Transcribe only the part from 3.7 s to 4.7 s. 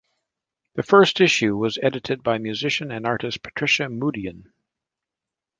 Moodian.